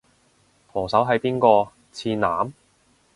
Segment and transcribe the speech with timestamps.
[0.73, 1.71] 舵手係邊個？
[1.91, 2.51] 次男？